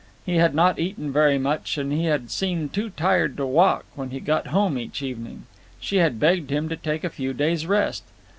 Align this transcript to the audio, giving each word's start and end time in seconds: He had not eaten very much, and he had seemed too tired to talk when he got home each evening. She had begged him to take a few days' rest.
He 0.25 0.37
had 0.37 0.55
not 0.55 0.79
eaten 0.79 1.13
very 1.13 1.37
much, 1.37 1.77
and 1.77 1.93
he 1.93 2.05
had 2.05 2.31
seemed 2.31 2.73
too 2.73 2.89
tired 2.89 3.37
to 3.37 3.43
talk 3.43 3.85
when 3.93 4.09
he 4.09 4.19
got 4.19 4.47
home 4.47 4.75
each 4.79 5.03
evening. 5.03 5.43
She 5.79 5.97
had 5.97 6.19
begged 6.19 6.49
him 6.49 6.67
to 6.69 6.75
take 6.75 7.03
a 7.03 7.09
few 7.11 7.33
days' 7.33 7.67
rest. 7.67 8.03